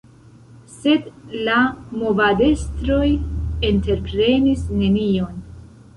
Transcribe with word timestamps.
Sed 0.75 1.03
la 1.49 1.57
movadestroj 1.99 3.07
entreprenis 3.71 4.65
nenion. 4.83 5.41